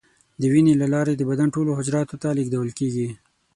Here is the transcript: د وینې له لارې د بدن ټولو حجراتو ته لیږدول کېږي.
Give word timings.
د 0.41 0.43
وینې 0.53 0.73
له 0.81 0.87
لارې 0.93 1.13
د 1.15 1.21
بدن 1.29 1.47
ټولو 1.55 1.71
حجراتو 1.79 2.15
ته 2.21 2.29
لیږدول 2.37 2.69
کېږي. 2.79 3.07